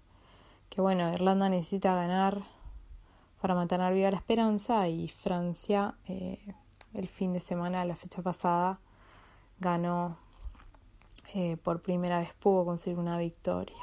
que 0.69 0.81
bueno, 0.81 1.11
Irlanda 1.11 1.49
necesita 1.49 1.95
ganar 1.95 2.45
para 3.41 3.55
mantener 3.55 3.93
viva 3.93 4.11
la 4.11 4.17
esperanza 4.17 4.89
y 4.89 5.09
Francia 5.09 5.95
eh, 6.07 6.55
el 6.93 7.09
fin 7.09 7.33
de 7.33 7.41
semana, 7.41 7.85
la 7.85 7.97
fecha 7.97 8.23
pasada, 8.23 8.79
ganó 9.59 10.17
eh, 11.35 11.57
por 11.57 11.83
primera 11.83 12.19
vez, 12.19 12.31
pudo 12.39 12.65
conseguir 12.65 12.99
una 12.99 13.19
victoria. 13.19 13.77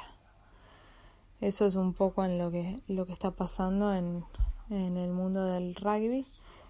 Eso 1.40 1.66
es 1.66 1.74
un 1.74 1.92
poco 1.92 2.24
en 2.24 2.38
lo 2.38 2.50
que, 2.50 2.82
lo 2.88 3.04
que 3.04 3.12
está 3.12 3.32
pasando 3.32 3.94
en, 3.94 4.24
en 4.70 4.96
el 4.96 5.10
mundo 5.10 5.44
del 5.44 5.74
rugby. 5.74 6.26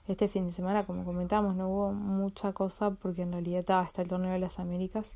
Este 0.08 0.28
fin 0.28 0.46
de 0.46 0.52
semana, 0.52 0.84
como 0.84 1.04
comentamos, 1.04 1.54
no 1.54 1.68
hubo 1.68 1.92
mucha 1.92 2.52
cosa 2.52 2.90
porque 2.90 3.22
en 3.22 3.32
realidad 3.32 3.60
estaba 3.60 3.82
hasta 3.82 4.02
el 4.02 4.08
torneo 4.08 4.32
de 4.32 4.38
las 4.38 4.58
Américas 4.58 5.14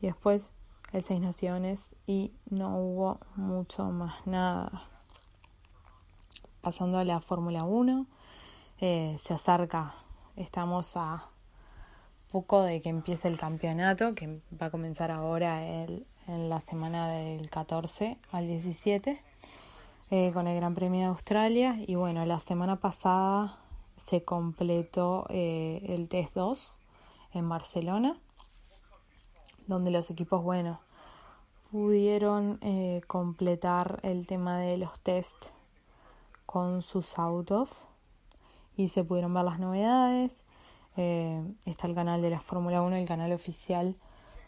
y 0.00 0.06
después 0.06 0.52
el 0.92 1.02
Seis 1.02 1.20
Naciones 1.20 1.90
y 2.06 2.32
no 2.48 2.78
hubo 2.78 3.18
mucho 3.34 3.86
más 3.86 4.24
nada. 4.26 4.88
Pasando 6.60 6.98
a 6.98 7.04
la 7.04 7.20
Fórmula 7.20 7.64
1, 7.64 8.06
eh, 8.80 9.16
se 9.18 9.34
acerca, 9.34 9.94
estamos 10.36 10.96
a 10.96 11.30
poco 12.34 12.62
de 12.62 12.80
que 12.80 12.88
empiece 12.88 13.28
el 13.28 13.38
campeonato, 13.38 14.16
que 14.16 14.40
va 14.60 14.66
a 14.66 14.70
comenzar 14.70 15.12
ahora 15.12 15.64
el, 15.64 16.04
en 16.26 16.48
la 16.48 16.60
semana 16.60 17.08
del 17.08 17.48
14 17.48 18.18
al 18.32 18.48
17, 18.48 19.22
eh, 20.10 20.30
con 20.32 20.48
el 20.48 20.56
Gran 20.56 20.74
Premio 20.74 21.02
de 21.02 21.06
Australia. 21.06 21.76
Y 21.86 21.94
bueno, 21.94 22.26
la 22.26 22.40
semana 22.40 22.80
pasada 22.80 23.58
se 23.96 24.24
completó 24.24 25.26
eh, 25.30 25.86
el 25.88 26.08
Test 26.08 26.34
2 26.34 26.78
en 27.34 27.48
Barcelona 27.48 28.18
donde 29.66 29.90
los 29.90 30.10
equipos, 30.10 30.42
bueno, 30.42 30.80
pudieron 31.70 32.58
eh, 32.62 33.00
completar 33.06 34.00
el 34.02 34.26
tema 34.26 34.58
de 34.58 34.76
los 34.76 35.00
test 35.00 35.50
con 36.46 36.82
sus 36.82 37.18
autos 37.18 37.86
y 38.76 38.88
se 38.88 39.04
pudieron 39.04 39.34
ver 39.34 39.44
las 39.44 39.58
novedades. 39.58 40.43
Eh, 40.96 41.42
está 41.64 41.86
el 41.86 41.94
canal 41.94 42.22
de 42.22 42.30
la 42.30 42.40
Fórmula 42.40 42.82
1, 42.82 42.96
el 42.96 43.06
canal 43.06 43.32
oficial, 43.32 43.96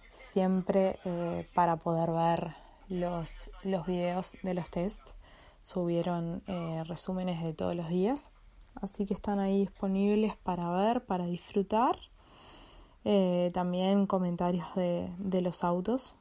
siempre 0.08 0.98
eh, 1.04 1.48
para 1.54 1.76
poder 1.76 2.10
ver 2.12 2.54
los, 2.88 3.50
los 3.62 3.86
videos 3.86 4.36
de 4.42 4.54
los 4.54 4.70
test. 4.70 5.10
Subieron 5.62 6.44
resúmenes 6.84 7.42
de 7.42 7.52
todos 7.52 7.74
los 7.74 7.88
días, 7.88 8.30
así 8.80 9.04
que 9.04 9.14
están 9.14 9.40
ahí 9.40 9.58
disponibles 9.58 10.36
para 10.36 10.70
ver, 10.70 11.04
para 11.04 11.26
disfrutar 11.26 11.98
eh, 13.08 13.52
también 13.54 14.06
comentarios 14.08 14.66
de, 14.74 15.08
de 15.18 15.40
los 15.40 15.62
autos. 15.62 16.12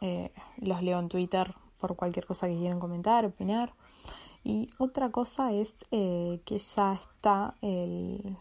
Eh, 0.00 0.32
los 0.56 0.82
leo 0.82 0.98
en 0.98 1.08
Twitter 1.08 1.54
por 1.78 1.94
cualquier 1.94 2.26
cosa 2.26 2.48
que 2.48 2.58
quieran 2.58 2.80
comentar, 2.80 3.24
opinar. 3.24 3.72
Y 4.42 4.68
otra 4.78 5.10
cosa 5.10 5.52
es 5.52 5.74
eh, 5.90 6.40
que 6.44 6.58
ya 6.58 6.94
está 6.94 7.54
el, 7.60 8.36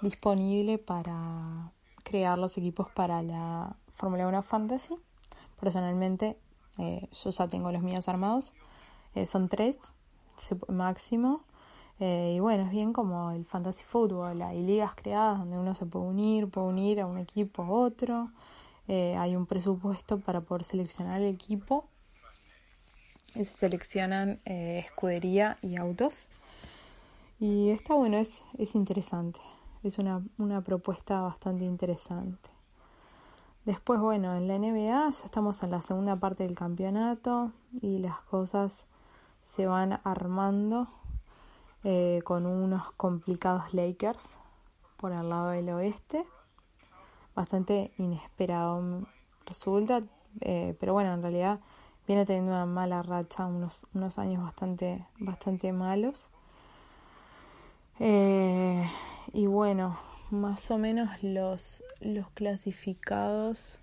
disponible 0.00 0.78
para 0.78 1.72
crear 2.04 2.38
los 2.38 2.56
equipos 2.58 2.88
para 2.90 3.22
la 3.22 3.76
Fórmula 3.88 4.26
1 4.26 4.42
Fantasy. 4.42 4.96
Personalmente, 5.60 6.38
yo 6.78 7.30
ya 7.30 7.46
tengo 7.46 7.70
los 7.70 7.82
míos 7.82 8.08
armados. 8.08 8.54
son 9.26 9.50
tres 9.50 9.94
máximo. 10.68 11.42
Eh, 11.98 12.34
y 12.36 12.40
bueno, 12.40 12.64
es 12.64 12.70
bien 12.70 12.94
como 12.94 13.30
el 13.30 13.44
fantasy 13.44 13.84
football, 13.84 14.40
hay 14.40 14.58
ligas 14.58 14.94
creadas 14.94 15.38
donde 15.38 15.58
uno 15.58 15.74
se 15.74 15.84
puede 15.84 16.06
unir, 16.06 16.48
puede 16.48 16.68
unir 16.68 17.00
a 17.02 17.06
un 17.06 17.18
equipo 17.18 17.62
a 17.62 17.70
otro, 17.70 18.30
eh, 18.88 19.14
hay 19.18 19.36
un 19.36 19.44
presupuesto 19.44 20.18
para 20.18 20.40
poder 20.40 20.64
seleccionar 20.64 21.20
el 21.20 21.26
equipo, 21.26 21.84
se 23.34 23.44
seleccionan 23.44 24.40
eh, 24.44 24.82
escudería 24.84 25.58
y 25.62 25.76
autos. 25.76 26.28
Y 27.38 27.70
está 27.70 27.94
bueno, 27.94 28.18
es, 28.18 28.44
es 28.58 28.74
interesante, 28.74 29.40
es 29.82 29.98
una, 29.98 30.22
una 30.38 30.60
propuesta 30.62 31.20
bastante 31.22 31.64
interesante. 31.64 32.50
Después, 33.64 34.00
bueno, 34.00 34.36
en 34.36 34.48
la 34.48 34.58
NBA 34.58 34.86
ya 34.86 35.08
estamos 35.24 35.62
en 35.62 35.70
la 35.70 35.82
segunda 35.82 36.16
parte 36.16 36.44
del 36.44 36.56
campeonato 36.56 37.52
y 37.80 37.98
las 37.98 38.20
cosas 38.22 38.86
se 39.42 39.66
van 39.66 40.00
armando 40.04 40.88
eh, 41.84 42.20
con 42.24 42.46
unos 42.46 42.90
complicados 42.92 43.72
Lakers 43.72 44.38
por 44.96 45.12
el 45.12 45.28
lado 45.28 45.50
del 45.50 45.68
oeste. 45.70 46.26
Bastante 47.34 47.92
inesperado 47.96 49.06
resulta, 49.46 50.02
eh, 50.40 50.76
pero 50.78 50.92
bueno, 50.92 51.14
en 51.14 51.22
realidad 51.22 51.60
viene 52.10 52.26
teniendo 52.26 52.50
una 52.50 52.66
mala 52.66 53.04
racha, 53.04 53.46
unos, 53.46 53.86
unos 53.94 54.18
años 54.18 54.42
bastante, 54.42 55.06
bastante 55.20 55.72
malos. 55.72 56.32
Eh, 58.00 58.84
y 59.32 59.46
bueno, 59.46 59.96
más 60.32 60.72
o 60.72 60.78
menos 60.78 61.22
los, 61.22 61.84
los 62.00 62.28
clasificados 62.30 63.78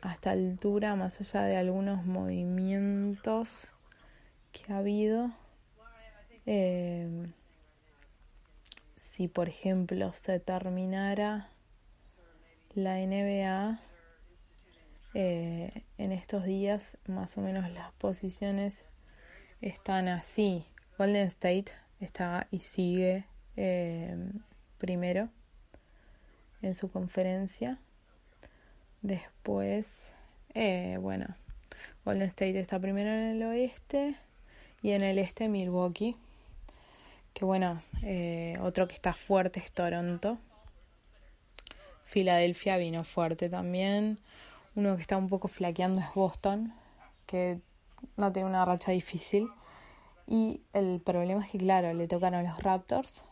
hasta 0.00 0.30
altura, 0.30 0.96
más 0.96 1.20
allá 1.20 1.46
de 1.48 1.58
algunos 1.58 2.06
movimientos 2.06 3.74
que 4.52 4.72
ha 4.72 4.78
habido, 4.78 5.32
eh, 6.46 7.26
si 8.96 9.28
por 9.28 9.50
ejemplo 9.50 10.14
se 10.14 10.40
terminara 10.40 11.50
la 12.74 13.00
NBA 13.00 13.80
eh, 15.18 15.70
en 15.96 16.12
estos 16.12 16.44
días 16.44 16.98
más 17.06 17.38
o 17.38 17.40
menos 17.40 17.70
las 17.70 17.90
posiciones 17.92 18.84
están 19.62 20.08
así 20.08 20.66
Golden 20.98 21.26
State 21.28 21.72
está 22.00 22.48
y 22.50 22.60
sigue 22.60 23.24
eh, 23.56 24.14
primero 24.76 25.30
en 26.60 26.74
su 26.74 26.90
conferencia 26.90 27.78
después 29.00 30.14
eh, 30.52 30.98
bueno 31.00 31.34
Golden 32.04 32.26
State 32.26 32.60
está 32.60 32.78
primero 32.78 33.08
en 33.08 33.36
el 33.36 33.42
oeste 33.44 34.16
y 34.82 34.90
en 34.90 35.02
el 35.02 35.18
este 35.18 35.48
Milwaukee 35.48 36.14
que 37.32 37.46
bueno, 37.46 37.82
otro 38.60 38.86
que 38.86 38.94
está 38.94 39.14
fuerte 39.14 39.60
es 39.60 39.72
Toronto. 39.72 40.38
Filadelfia 42.04 42.76
vino 42.78 43.04
fuerte 43.04 43.48
también. 43.48 44.18
Uno 44.76 44.94
que 44.94 45.02
está 45.02 45.16
un 45.16 45.28
poco 45.28 45.48
flaqueando 45.48 45.98
es 45.98 46.06
Boston, 46.14 46.72
que 47.26 47.58
no 48.16 48.30
tiene 48.32 48.48
una 48.48 48.64
racha 48.64 48.92
difícil. 48.92 49.48
Y 50.28 50.60
el 50.72 51.00
problema 51.00 51.44
es 51.44 51.50
que, 51.50 51.58
claro, 51.58 51.92
le 51.92 52.06
tocaron 52.06 52.44
los 52.44 52.62
Raptors, 52.62 53.24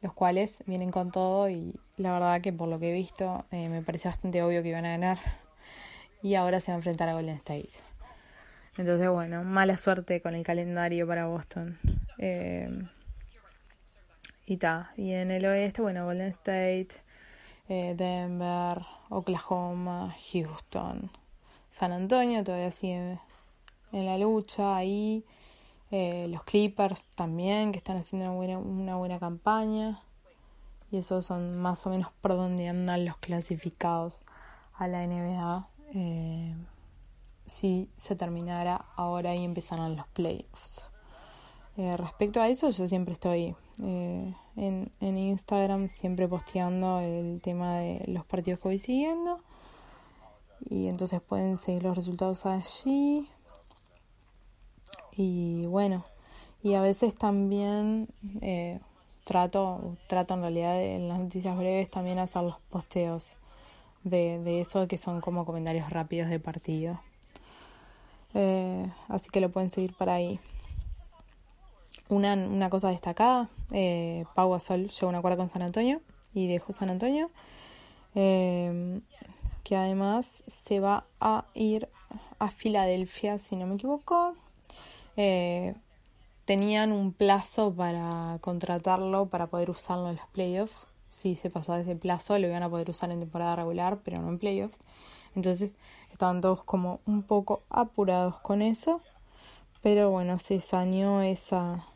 los 0.00 0.12
cuales 0.12 0.64
vienen 0.66 0.90
con 0.90 1.12
todo 1.12 1.48
y 1.48 1.74
la 1.96 2.12
verdad 2.12 2.40
que 2.40 2.52
por 2.52 2.68
lo 2.68 2.78
que 2.78 2.90
he 2.90 2.94
visto 2.94 3.44
eh, 3.50 3.68
me 3.68 3.82
parece 3.82 4.08
bastante 4.08 4.42
obvio 4.42 4.62
que 4.62 4.70
iban 4.70 4.84
a 4.84 4.90
ganar. 4.90 5.18
Y 6.22 6.34
ahora 6.34 6.58
se 6.60 6.72
va 6.72 6.76
a 6.76 6.78
enfrentar 6.78 7.08
a 7.08 7.14
Golden 7.14 7.36
State. 7.36 7.70
Entonces, 8.76 9.08
bueno, 9.08 9.44
mala 9.44 9.76
suerte 9.76 10.20
con 10.20 10.34
el 10.34 10.44
calendario 10.44 11.06
para 11.06 11.26
Boston. 11.26 11.78
Eh, 12.18 12.68
y 14.46 14.56
ta. 14.56 14.92
Y 14.96 15.12
en 15.12 15.30
el 15.30 15.44
oeste, 15.44 15.82
bueno, 15.82 16.04
Golden 16.04 16.28
State, 16.28 16.88
eh, 17.68 17.94
Denver, 17.96 18.84
Oklahoma, 19.08 20.14
Houston, 20.32 21.10
San 21.70 21.90
Antonio 21.92 22.44
todavía 22.44 22.70
sigue 22.70 23.18
en 23.90 24.06
la 24.06 24.16
lucha 24.18 24.76
ahí. 24.76 25.24
Eh, 25.90 26.28
los 26.28 26.42
Clippers 26.44 27.06
también, 27.16 27.72
que 27.72 27.78
están 27.78 27.96
haciendo 27.96 28.30
una 28.30 28.36
buena, 28.36 28.58
una 28.58 28.96
buena 28.96 29.18
campaña. 29.18 30.00
Y 30.90 30.98
esos 30.98 31.26
son 31.26 31.58
más 31.58 31.86
o 31.86 31.90
menos 31.90 32.12
por 32.20 32.36
donde 32.36 32.68
andan 32.68 33.04
los 33.04 33.16
clasificados 33.18 34.22
a 34.74 34.86
la 34.86 35.06
NBA. 35.06 35.68
Eh, 35.94 36.54
si 37.46 37.90
se 37.96 38.16
terminara 38.16 38.84
ahora 38.96 39.34
y 39.34 39.44
empezaran 39.44 39.96
los 39.96 40.06
playoffs. 40.08 40.92
respecto 41.76 42.40
a 42.40 42.48
eso, 42.48 42.70
yo 42.70 42.86
siempre 42.86 43.14
estoy 43.14 43.56
eh, 43.82 44.34
en, 44.56 44.90
en 45.00 45.18
Instagram 45.18 45.88
siempre 45.88 46.28
posteando 46.28 47.00
el 47.00 47.40
tema 47.40 47.78
de 47.78 48.04
los 48.06 48.24
partidos 48.24 48.60
que 48.60 48.68
voy 48.68 48.78
siguiendo. 48.78 49.40
Y 50.68 50.88
entonces 50.88 51.20
pueden 51.20 51.56
seguir 51.56 51.82
los 51.82 51.96
resultados 51.96 52.46
allí. 52.46 53.28
Y 55.16 55.66
bueno, 55.66 56.04
y 56.62 56.74
a 56.74 56.80
veces 56.80 57.14
también 57.14 58.08
eh, 58.40 58.80
trato, 59.24 59.96
trato 60.08 60.34
en 60.34 60.40
realidad 60.40 60.82
en 60.82 61.08
las 61.08 61.18
noticias 61.18 61.56
breves 61.56 61.90
también 61.90 62.18
hacer 62.18 62.42
los 62.42 62.58
posteos 62.70 63.36
de, 64.02 64.40
de 64.40 64.60
eso 64.60 64.88
que 64.88 64.98
son 64.98 65.20
como 65.20 65.44
comentarios 65.44 65.90
rápidos 65.90 66.30
de 66.30 66.40
partido. 66.40 67.00
Eh, 68.34 68.90
así 69.08 69.30
que 69.30 69.40
lo 69.40 69.50
pueden 69.50 69.70
seguir 69.70 69.94
por 69.94 70.10
ahí. 70.10 70.40
Una, 72.08 72.34
una 72.34 72.68
cosa 72.70 72.90
destacada, 72.90 73.48
eh, 73.72 74.24
Pau 74.34 74.52
Gasol 74.52 74.88
llegó 74.88 75.06
a 75.06 75.10
un 75.10 75.14
acuerdo 75.14 75.38
con 75.38 75.48
San 75.48 75.62
Antonio 75.62 76.02
y 76.34 76.48
dejó 76.48 76.72
San 76.72 76.90
Antonio, 76.90 77.30
eh, 78.14 79.00
que 79.62 79.76
además 79.76 80.44
se 80.46 80.80
va 80.80 81.06
a 81.20 81.46
ir 81.54 81.88
a 82.38 82.50
Filadelfia, 82.50 83.38
si 83.38 83.56
no 83.56 83.66
me 83.66 83.76
equivoco. 83.76 84.36
Eh, 85.16 85.74
tenían 86.44 86.92
un 86.92 87.12
plazo 87.12 87.72
para 87.72 88.38
contratarlo, 88.40 89.26
para 89.26 89.46
poder 89.46 89.70
usarlo 89.70 90.10
en 90.10 90.16
los 90.16 90.26
playoffs. 90.28 90.86
Si 91.08 91.36
se 91.36 91.48
pasaba 91.48 91.80
ese 91.80 91.96
plazo, 91.96 92.38
lo 92.38 92.48
iban 92.48 92.62
a 92.62 92.68
poder 92.68 92.90
usar 92.90 93.10
en 93.10 93.20
temporada 93.20 93.56
regular, 93.56 94.00
pero 94.04 94.20
no 94.20 94.28
en 94.28 94.38
playoffs. 94.38 94.78
Entonces 95.34 95.74
estaban 96.12 96.40
todos 96.40 96.62
como 96.64 97.00
un 97.06 97.22
poco 97.22 97.62
apurados 97.70 98.40
con 98.40 98.62
eso. 98.62 99.00
Pero 99.82 100.10
bueno, 100.10 100.38
se 100.38 100.60
saneó 100.60 101.20
esa, 101.20 101.86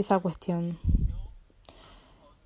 esa 0.00 0.18
cuestión. 0.20 0.78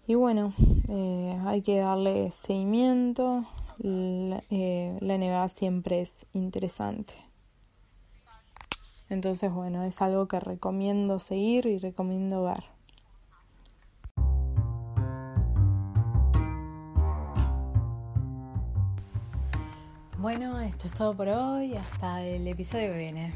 Y 0.07 0.15
bueno, 0.15 0.55
eh, 0.89 1.39
hay 1.45 1.63
que 1.63 1.79
darle 1.79 2.33
seguimiento. 2.33 3.45
La, 3.79 4.43
eh, 4.51 5.49
siempre 5.49 6.01
es 6.01 6.27
interesante. 6.33 7.15
Entonces, 9.09 9.53
bueno, 9.53 9.85
es 9.85 10.01
algo 10.01 10.27
que 10.27 10.41
recomiendo 10.41 11.19
seguir 11.19 11.67
y 11.67 11.79
recomiendo 11.79 12.45
ver. 12.45 12.65
Bueno, 20.19 20.61
esto 20.61 20.87
es 20.87 20.95
todo 20.95 21.15
por 21.15 21.29
hoy. 21.29 21.75
Hasta 21.77 22.25
el 22.25 22.47
episodio 22.47 22.93
que 22.93 22.99
viene. 22.99 23.35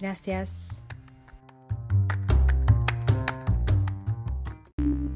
Gracias. 0.00 0.82